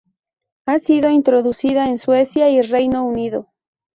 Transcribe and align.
Ha 0.65 0.79
sido 0.79 1.11
introducida 1.11 1.87
en 1.87 1.99
Suecia 1.99 2.49
y 2.49 2.63
Reino 2.63 3.05
Unido. 3.05 3.51